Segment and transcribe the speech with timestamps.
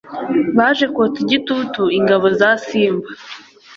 [0.57, 3.07] baje kotsa igitutu ingabo za Simba,